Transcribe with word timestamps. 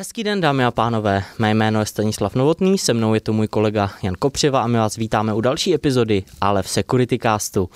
Hezký 0.00 0.24
den, 0.24 0.40
dámy 0.40 0.64
a 0.64 0.70
pánové. 0.70 1.24
Mé 1.38 1.54
jméno 1.54 1.80
je 1.80 1.86
Stanislav 1.86 2.34
Novotný, 2.34 2.78
se 2.78 2.94
mnou 2.94 3.14
je 3.14 3.20
tu 3.20 3.32
můj 3.32 3.48
kolega 3.48 3.90
Jan 4.02 4.14
Kopřiva 4.18 4.62
a 4.62 4.66
my 4.66 4.78
vás 4.78 4.96
vítáme 4.96 5.34
u 5.34 5.40
další 5.40 5.74
epizody, 5.74 6.22
ale 6.40 6.62
v 6.62 6.68
Security 6.68 7.18
Castu. 7.18 7.70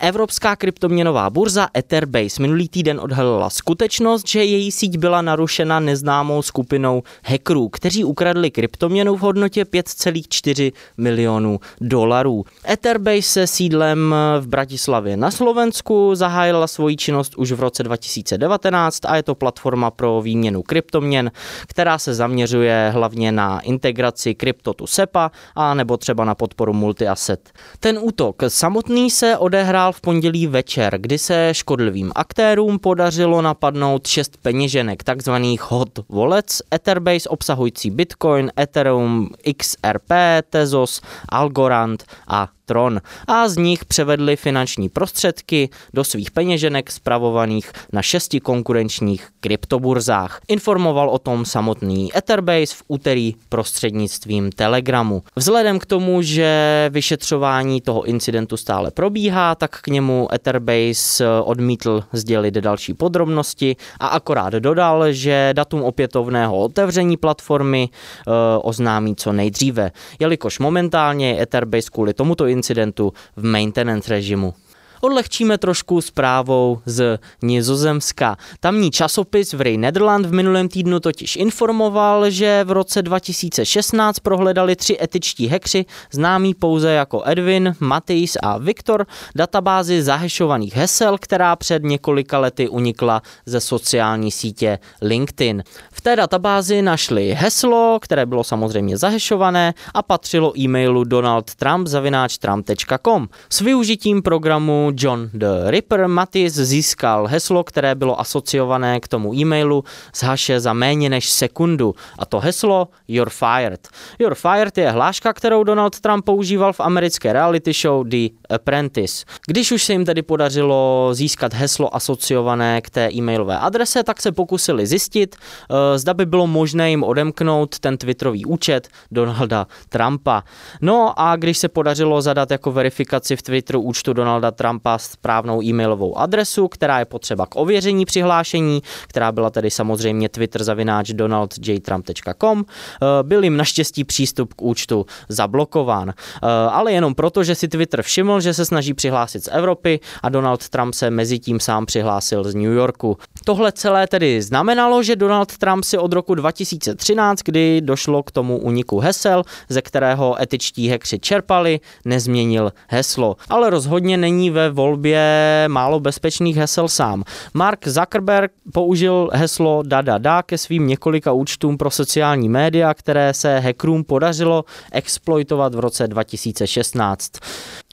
Evropská 0.00 0.56
kryptoměnová 0.56 1.30
burza 1.30 1.68
Etherbase 1.76 2.42
minulý 2.42 2.68
týden 2.68 3.00
odhalila 3.00 3.50
skutečnost, 3.50 4.28
že 4.28 4.44
její 4.44 4.72
síť 4.72 4.98
byla 4.98 5.22
narušena 5.22 5.80
neznámou 5.80 6.42
skupinou 6.42 7.02
hackerů, 7.24 7.68
kteří 7.68 8.04
ukradli 8.04 8.50
kryptoměnu 8.50 9.16
v 9.16 9.20
hodnotě 9.20 9.64
5,4 9.64 10.72
milionů 10.96 11.60
dolarů. 11.80 12.44
Etherbase 12.68 13.22
se 13.22 13.46
sídlem 13.46 14.14
v 14.40 14.46
Bratislavě 14.46 15.16
na 15.16 15.30
Slovensku 15.30 16.14
zahájila 16.14 16.66
svoji 16.66 16.96
činnost 16.96 17.34
už 17.36 17.52
v 17.52 17.60
roce 17.60 17.82
2019 17.82 19.04
a 19.06 19.16
je 19.16 19.22
to 19.22 19.34
platforma 19.34 19.90
pro 19.90 20.22
výměnu 20.22 20.62
kryptoměn, 20.62 21.30
která 21.66 21.98
se 21.98 22.14
zaměřuje 22.14 22.90
hlavně 22.94 23.32
na 23.32 23.60
integraci 23.60 24.34
kryptotu 24.34 24.86
SEPA 24.86 25.30
a 25.54 25.74
nebo 25.74 25.96
třeba 25.96 26.24
na 26.24 26.34
podporu 26.34 26.72
multi-asset. 26.72 27.52
Ten 27.80 27.98
útok 28.02 28.42
samotný 28.48 29.10
se 29.10 29.36
odehrál 29.36 29.83
v 29.92 30.00
pondělí 30.00 30.46
večer, 30.46 30.98
kdy 31.00 31.18
se 31.18 31.48
škodlivým 31.52 32.12
aktérům 32.14 32.78
podařilo 32.78 33.42
napadnout 33.42 34.06
šest 34.06 34.36
peněženek, 34.36 35.04
takzvaných 35.04 35.62
hot 35.62 35.98
wallets, 36.08 36.62
Etherbase 36.74 37.28
obsahující 37.28 37.90
Bitcoin, 37.90 38.50
Ethereum, 38.60 39.28
XRP, 39.56 40.10
Tezos, 40.50 41.00
Algorand 41.28 42.04
a 42.28 42.48
Tron 42.66 43.00
a 43.26 43.48
z 43.48 43.56
nich 43.56 43.84
převedli 43.84 44.36
finanční 44.36 44.88
prostředky 44.88 45.68
do 45.94 46.04
svých 46.04 46.30
peněženek 46.30 46.90
spravovaných 46.90 47.72
na 47.92 48.02
šesti 48.02 48.40
konkurenčních 48.40 49.28
kryptoburzách. 49.40 50.40
Informoval 50.48 51.10
o 51.10 51.18
tom 51.18 51.44
samotný 51.44 52.16
Etherbase 52.16 52.74
v 52.74 52.82
úterý 52.88 53.34
prostřednictvím 53.48 54.52
Telegramu. 54.52 55.22
Vzhledem 55.36 55.78
k 55.78 55.86
tomu, 55.86 56.22
že 56.22 56.88
vyšetřování 56.92 57.80
toho 57.80 58.02
incidentu 58.02 58.56
stále 58.56 58.90
probíhá, 58.90 59.54
tak 59.54 59.80
k 59.80 59.86
němu 59.88 60.28
Etherbase 60.34 61.24
odmítl 61.44 62.04
sdělit 62.12 62.54
další 62.54 62.94
podrobnosti 62.94 63.76
a 64.00 64.06
akorát 64.06 64.52
dodal, 64.52 65.12
že 65.12 65.50
datum 65.52 65.82
opětovného 65.82 66.58
otevření 66.58 67.16
platformy 67.16 67.88
e, 67.88 68.30
oznámí 68.58 69.16
co 69.16 69.32
nejdříve, 69.32 69.90
jelikož 70.18 70.58
momentálně 70.58 71.42
Etherbase 71.42 71.88
kvůli 71.92 72.14
tomuto 72.14 72.46
incidentu 72.54 73.10
v 73.36 73.42
maintenance 73.42 74.06
režimu 74.08 74.54
odlehčíme 75.00 75.58
trošku 75.58 76.00
zprávou 76.00 76.80
z 76.86 77.18
Nizozemska. 77.42 78.36
Tamní 78.60 78.90
časopis 78.90 79.52
v 79.52 79.60
Ray 79.60 79.76
Netherland 79.76 80.26
v 80.26 80.32
minulém 80.32 80.68
týdnu 80.68 81.00
totiž 81.00 81.36
informoval, 81.36 82.30
že 82.30 82.64
v 82.64 82.70
roce 82.70 83.02
2016 83.02 84.18
prohledali 84.18 84.76
tři 84.76 84.96
etičtí 85.02 85.46
hekři, 85.46 85.84
známí 86.12 86.54
pouze 86.54 86.92
jako 86.92 87.22
Edwin, 87.24 87.74
Matejs 87.80 88.36
a 88.42 88.58
Viktor, 88.58 89.06
databázi 89.34 90.02
zahešovaných 90.02 90.76
hesel, 90.76 91.18
která 91.18 91.56
před 91.56 91.82
několika 91.82 92.38
lety 92.38 92.68
unikla 92.68 93.22
ze 93.46 93.60
sociální 93.60 94.30
sítě 94.30 94.78
LinkedIn. 95.02 95.62
V 95.92 96.00
té 96.00 96.16
databázi 96.16 96.82
našli 96.82 97.32
heslo, 97.32 97.98
které 98.02 98.26
bylo 98.26 98.44
samozřejmě 98.44 98.96
zahešované 98.96 99.74
a 99.94 100.02
patřilo 100.02 100.58
e-mailu 100.58 101.04
donaldtrump.com. 101.04 103.28
S 103.50 103.60
využitím 103.60 104.22
programu 104.22 104.83
John 104.96 105.30
the 105.32 105.46
Ripper 105.66 106.08
Matis 106.08 106.54
získal 106.54 107.26
heslo, 107.26 107.64
které 107.64 107.94
bylo 107.94 108.20
asociované 108.20 109.00
k 109.00 109.08
tomu 109.08 109.34
e-mailu 109.34 109.84
z 110.14 110.22
haše 110.22 110.60
za 110.60 110.72
méně 110.72 111.08
než 111.08 111.30
sekundu. 111.30 111.94
A 112.18 112.26
to 112.26 112.40
heslo 112.40 112.88
You're 113.08 113.30
Fired. 113.30 113.88
You're 114.18 114.34
Fired 114.34 114.78
je 114.78 114.90
hláška, 114.90 115.32
kterou 115.32 115.64
Donald 115.64 116.00
Trump 116.00 116.24
používal 116.24 116.72
v 116.72 116.80
americké 116.80 117.32
reality 117.32 117.72
show 117.72 118.08
The 118.08 118.28
Apprentice. 118.50 119.24
Když 119.46 119.72
už 119.72 119.84
se 119.84 119.92
jim 119.92 120.04
tedy 120.04 120.22
podařilo 120.22 121.10
získat 121.12 121.54
heslo 121.54 121.96
asociované 121.96 122.80
k 122.80 122.90
té 122.90 123.12
e-mailové 123.12 123.58
adrese, 123.58 124.02
tak 124.02 124.22
se 124.22 124.32
pokusili 124.32 124.86
zjistit, 124.86 125.36
eh, 125.36 125.98
zda 125.98 126.14
by 126.14 126.26
bylo 126.26 126.46
možné 126.46 126.90
jim 126.90 127.04
odemknout 127.04 127.78
ten 127.78 127.96
Twitterový 127.96 128.44
účet 128.44 128.88
Donalda 129.10 129.66
Trumpa. 129.88 130.42
No 130.80 131.20
a 131.20 131.36
když 131.36 131.58
se 131.58 131.68
podařilo 131.68 132.22
zadat 132.22 132.50
jako 132.50 132.72
verifikaci 132.72 133.36
v 133.36 133.42
Twitteru 133.42 133.80
účtu 133.80 134.12
Donalda 134.12 134.50
Trumpa 134.50 134.73
Trumpa 134.74 134.98
správnou 134.98 135.62
e-mailovou 135.62 136.18
adresu, 136.18 136.68
která 136.68 136.98
je 136.98 137.04
potřeba 137.04 137.46
k 137.46 137.56
ověření 137.56 138.04
přihlášení, 138.04 138.82
která 139.08 139.32
byla 139.32 139.50
tedy 139.50 139.70
samozřejmě 139.70 140.28
Twitter 140.28 140.64
zavináč 140.64 141.12
donaldjtrump.com. 141.12 142.64
Eh, 142.64 143.06
byl 143.22 143.44
jim 143.44 143.56
naštěstí 143.56 144.04
přístup 144.04 144.54
k 144.54 144.62
účtu 144.62 145.06
zablokován, 145.28 146.10
eh, 146.10 146.46
ale 146.70 146.92
jenom 146.92 147.14
proto, 147.14 147.44
že 147.44 147.54
si 147.54 147.68
Twitter 147.68 148.02
všiml, 148.02 148.40
že 148.40 148.54
se 148.54 148.64
snaží 148.64 148.94
přihlásit 148.94 149.44
z 149.44 149.48
Evropy 149.52 150.00
a 150.22 150.28
Donald 150.28 150.68
Trump 150.68 150.94
se 150.94 151.10
mezi 151.10 151.38
tím 151.38 151.60
sám 151.60 151.86
přihlásil 151.86 152.44
z 152.44 152.54
New 152.54 152.72
Yorku. 152.72 153.16
Tohle 153.44 153.72
celé 153.72 154.06
tedy 154.06 154.42
znamenalo, 154.42 155.02
že 155.02 155.16
Donald 155.16 155.58
Trump 155.58 155.84
si 155.84 155.98
od 155.98 156.12
roku 156.12 156.34
2013, 156.34 157.42
kdy 157.44 157.80
došlo 157.80 158.22
k 158.22 158.30
tomu 158.30 158.58
uniku 158.58 158.98
hesel, 158.98 159.42
ze 159.68 159.82
kterého 159.82 160.42
etičtí 160.42 160.88
hekři 160.88 161.18
čerpali, 161.18 161.80
nezměnil 162.04 162.72
heslo. 162.88 163.36
Ale 163.48 163.70
rozhodně 163.70 164.16
není 164.16 164.50
ve 164.50 164.63
volbě 164.70 165.24
málo 165.68 166.00
bezpečných 166.00 166.56
hesel 166.56 166.88
sám. 166.88 167.24
Mark 167.54 167.88
Zuckerberg 167.88 168.52
použil 168.72 169.30
heslo 169.32 169.82
da 170.18 170.42
ke 170.42 170.58
svým 170.58 170.86
několika 170.86 171.32
účtům 171.32 171.78
pro 171.78 171.90
sociální 171.90 172.48
média, 172.48 172.94
které 172.94 173.34
se 173.34 173.58
hackerům 173.58 174.04
podařilo 174.04 174.64
exploitovat 174.92 175.74
v 175.74 175.78
roce 175.78 176.08
2016. 176.08 177.32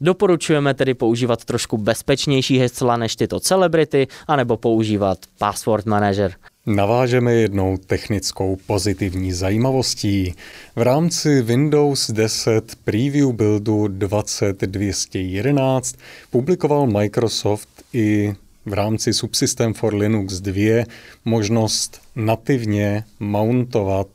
Doporučujeme 0.02 0.74
tedy 0.74 0.94
používat 0.94 1.46
trošku 1.46 1.78
bezpečnější 1.78 2.58
hesla 2.58 2.98
než 2.98 3.16
tyto 3.16 3.40
celebrity, 3.40 4.08
anebo 4.28 4.58
používat 4.58 5.18
Password 5.38 5.86
Manager. 5.86 6.36
Navážeme 6.66 7.34
jednou 7.34 7.78
technickou 7.78 8.58
pozitivní 8.68 9.34
zajímavostí. 9.34 10.34
V 10.76 10.82
rámci 10.82 11.42
Windows 11.42 12.12
10 12.12 12.76
Preview 12.84 13.32
buildu 13.32 13.88
20211 13.88 15.96
publikoval 16.30 16.88
Microsoft 16.88 17.70
i 17.94 18.36
v 18.66 18.74
rámci 18.74 19.14
Subsystem 19.14 19.74
for 19.74 19.96
Linux 19.96 20.42
2 20.42 20.86
možnost 21.26 22.02
nativně 22.16 23.04
mountovat 23.20 24.08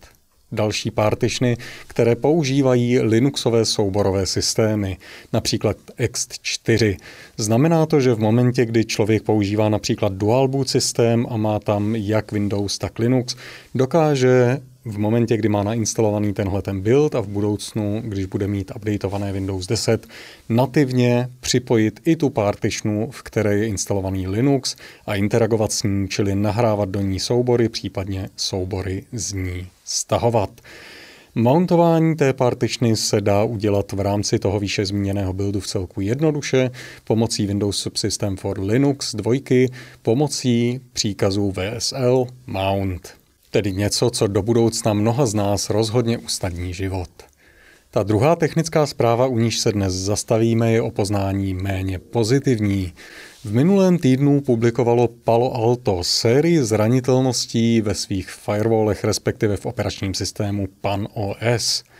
další 0.52 0.90
partišny, 0.90 1.56
které 1.86 2.16
používají 2.16 3.00
Linuxové 3.00 3.64
souborové 3.64 4.26
systémy, 4.26 4.96
například 5.32 5.76
ext4. 5.98 6.96
Znamená 7.36 7.86
to, 7.86 8.00
že 8.00 8.14
v 8.14 8.18
momentě, 8.18 8.64
kdy 8.66 8.84
člověk 8.84 9.22
používá 9.22 9.68
například 9.68 10.12
dual 10.12 10.48
boot 10.48 10.68
systém 10.68 11.26
a 11.30 11.36
má 11.36 11.58
tam 11.58 11.96
jak 11.96 12.32
Windows, 12.32 12.78
tak 12.78 12.98
Linux, 12.98 13.36
dokáže 13.74 14.60
v 14.86 14.98
momentě, 14.98 15.36
kdy 15.36 15.48
má 15.48 15.62
nainstalovaný 15.62 16.32
tenhle 16.32 16.62
ten 16.62 16.80
build 16.80 17.14
a 17.14 17.20
v 17.20 17.28
budoucnu, 17.28 18.02
když 18.04 18.26
bude 18.26 18.47
mít 18.47 18.72
updateované 18.76 19.32
Windows 19.32 19.66
10, 19.66 20.06
nativně 20.48 21.28
připojit 21.41 22.00
i 22.04 22.16
tu 22.16 22.30
partitionu, 22.30 23.10
v 23.10 23.22
které 23.22 23.56
je 23.56 23.66
instalovaný 23.66 24.28
Linux 24.28 24.76
a 25.06 25.14
interagovat 25.14 25.72
s 25.72 25.82
ní, 25.82 26.08
čili 26.08 26.34
nahrávat 26.34 26.88
do 26.88 27.00
ní 27.00 27.20
soubory, 27.20 27.69
případně 27.69 28.28
soubory 28.36 29.04
z 29.12 29.32
ní 29.32 29.66
stahovat. 29.84 30.50
Mountování 31.34 32.16
té 32.16 32.32
partitiony 32.32 32.96
se 32.96 33.20
dá 33.20 33.44
udělat 33.44 33.92
v 33.92 34.00
rámci 34.00 34.38
toho 34.38 34.60
výše 34.60 34.87
zmíněného 34.87 35.32
buildu 35.32 35.61
v 35.61 35.66
celku 35.66 36.00
jednoduše 36.00 36.70
pomocí 37.05 37.46
Windows 37.46 37.78
Subsystem 37.78 38.37
for 38.37 38.61
Linux 38.61 39.14
2 39.14 39.34
pomocí 40.02 40.81
příkazu 40.93 41.52
VSL 41.52 42.26
mount 42.46 43.25
tedy 43.56 43.73
něco, 43.73 44.11
co 44.11 44.26
do 44.26 44.43
budoucna 44.43 44.93
mnoha 44.93 45.26
z 45.26 45.35
nás 45.35 45.70
rozhodně 45.70 46.19
usnadní 46.19 46.75
život. 46.75 47.08
Ta 47.91 48.03
druhá 48.03 48.37
technická 48.37 48.87
zpráva, 48.87 49.26
u 49.26 49.38
níž 49.38 49.58
se 49.58 49.73
dnes 49.73 49.93
zastavíme, 49.93 50.73
je 50.73 50.82
o 50.82 50.91
poznání 50.91 51.55
méně 51.55 51.99
pozitivní. 51.99 52.93
V 53.44 53.55
minulém 53.55 53.99
týdnu 53.99 54.41
publikovalo 54.41 55.08
Palo 55.08 55.55
Alto 55.55 56.05
sérii 56.05 56.64
zranitelností 56.64 57.81
ve 57.81 57.94
svých 57.94 58.31
firewallech, 58.31 59.05
respektive 59.05 59.56
v 59.56 59.67
operačním 59.67 60.14
systému 60.14 60.69
Pan 60.81 61.09
OS– 61.14 61.85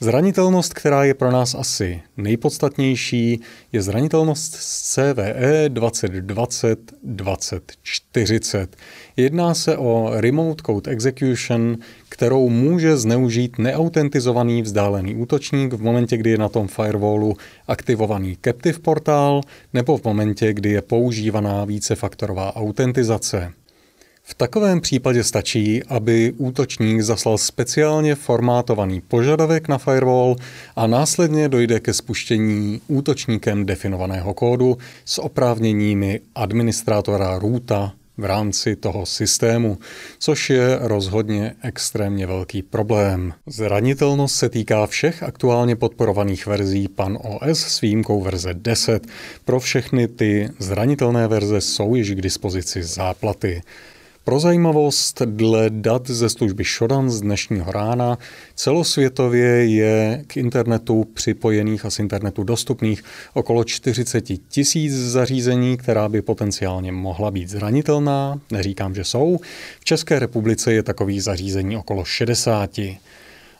Zranitelnost, 0.00 0.74
která 0.74 1.04
je 1.04 1.14
pro 1.14 1.30
nás 1.30 1.54
asi 1.54 2.02
nejpodstatnější, 2.16 3.40
je 3.72 3.82
zranitelnost 3.82 4.54
z 4.54 4.94
CVE 4.94 5.68
2020-2040. 5.68 8.66
Jedná 9.16 9.54
se 9.54 9.76
o 9.76 10.10
Remote 10.14 10.62
Code 10.66 10.90
Execution, 10.90 11.76
kterou 12.08 12.48
může 12.48 12.96
zneužít 12.96 13.58
neautentizovaný 13.58 14.62
vzdálený 14.62 15.14
útočník 15.14 15.72
v 15.72 15.82
momentě, 15.82 16.16
kdy 16.16 16.30
je 16.30 16.38
na 16.38 16.48
tom 16.48 16.68
firewallu 16.68 17.36
aktivovaný 17.68 18.38
Captive 18.44 18.78
portál 18.78 19.40
nebo 19.72 19.98
v 19.98 20.04
momentě, 20.04 20.52
kdy 20.52 20.70
je 20.70 20.82
používaná 20.82 21.64
vícefaktorová 21.64 22.56
autentizace. 22.56 23.52
V 24.26 24.34
takovém 24.34 24.80
případě 24.80 25.24
stačí, 25.24 25.82
aby 25.84 26.32
útočník 26.36 27.00
zaslal 27.00 27.38
speciálně 27.38 28.14
formátovaný 28.14 29.00
požadavek 29.00 29.68
na 29.68 29.78
firewall 29.78 30.36
a 30.76 30.86
následně 30.86 31.48
dojde 31.48 31.80
ke 31.80 31.92
spuštění 31.92 32.80
útočníkem 32.88 33.66
definovaného 33.66 34.34
kódu 34.34 34.78
s 35.04 35.18
oprávněními 35.18 36.20
administrátora 36.34 37.38
roota 37.38 37.92
v 38.16 38.24
rámci 38.24 38.76
toho 38.76 39.06
systému, 39.06 39.78
což 40.18 40.50
je 40.50 40.78
rozhodně 40.80 41.54
extrémně 41.62 42.26
velký 42.26 42.62
problém. 42.62 43.32
Zranitelnost 43.46 44.36
se 44.36 44.48
týká 44.48 44.86
všech 44.86 45.22
aktuálně 45.22 45.76
podporovaných 45.76 46.46
verzí 46.46 46.88
Pan 46.88 47.18
OS 47.22 47.60
s 47.60 47.80
výjimkou 47.80 48.22
verze 48.22 48.54
10. 48.54 49.06
Pro 49.44 49.60
všechny 49.60 50.08
ty 50.08 50.48
zranitelné 50.58 51.28
verze 51.28 51.60
jsou 51.60 51.94
již 51.94 52.10
k 52.10 52.20
dispozici 52.20 52.82
záplaty. 52.82 53.62
Pro 54.24 54.40
zajímavost, 54.40 55.22
dle 55.24 55.70
dat 55.70 56.06
ze 56.10 56.28
služby 56.28 56.64
Shodan 56.64 57.10
z 57.10 57.20
dnešního 57.20 57.72
rána, 57.72 58.18
celosvětově 58.54 59.66
je 59.66 60.24
k 60.26 60.36
internetu 60.36 61.04
připojených 61.14 61.84
a 61.84 61.90
z 61.90 61.98
internetu 61.98 62.44
dostupných 62.44 63.02
okolo 63.34 63.64
40 63.64 64.24
tisíc 64.48 64.92
zařízení, 64.94 65.76
která 65.76 66.08
by 66.08 66.22
potenciálně 66.22 66.92
mohla 66.92 67.30
být 67.30 67.48
zranitelná. 67.48 68.40
Neříkám, 68.52 68.94
že 68.94 69.04
jsou. 69.04 69.38
V 69.80 69.84
České 69.84 70.18
republice 70.18 70.72
je 70.72 70.82
takových 70.82 71.22
zařízení 71.22 71.76
okolo 71.76 72.04
60. 72.04 72.70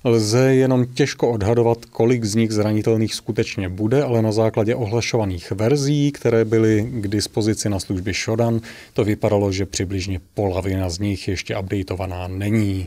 Lze 0.07 0.55
jenom 0.55 0.87
těžko 0.87 1.31
odhadovat, 1.31 1.85
kolik 1.85 2.25
z 2.25 2.35
nich 2.35 2.53
zranitelných 2.53 3.15
skutečně 3.15 3.69
bude, 3.69 4.03
ale 4.03 4.23
na 4.23 4.33
základě 4.33 4.75
ohlašovaných 4.75 5.51
verzí, 5.51 6.13
které 6.13 6.45
byly 6.45 6.89
k 6.91 7.09
dispozici 7.09 7.69
na 7.69 7.81
službě 7.81 8.15
Shodan, 8.15 8.61
to 8.93 9.05
vypadalo, 9.05 9.53
že 9.53 9.67
přibližně 9.67 10.21
polovina 10.35 10.91
z 10.91 10.99
nich 10.99 11.29
ještě 11.29 11.57
updateovaná 11.57 12.29
není. 12.29 12.87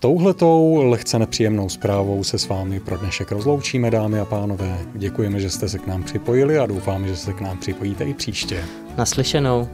Touhletou 0.00 0.82
lehce 0.84 1.18
nepříjemnou 1.18 1.68
zprávou 1.68 2.24
se 2.24 2.38
s 2.38 2.48
vámi 2.48 2.80
pro 2.80 2.96
dnešek 2.96 3.32
rozloučíme, 3.32 3.90
dámy 3.90 4.20
a 4.20 4.24
pánové. 4.24 4.78
Děkujeme, 4.94 5.40
že 5.40 5.50
jste 5.50 5.68
se 5.68 5.78
k 5.78 5.86
nám 5.86 6.02
připojili 6.02 6.58
a 6.58 6.66
doufáme, 6.66 7.08
že 7.08 7.16
se 7.16 7.32
k 7.32 7.40
nám 7.40 7.58
připojíte 7.58 8.04
i 8.04 8.14
příště. 8.14 8.64
Naslyšenou. 8.96 9.68